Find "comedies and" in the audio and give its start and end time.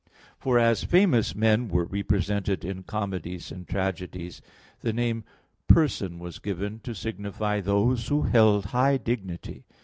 2.81-3.67